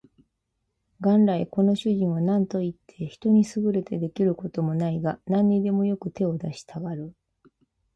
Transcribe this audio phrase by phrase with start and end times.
[0.99, 7.13] 元来この主人は何といって人に優れて出来る事もないが、何にでもよく手を出したがる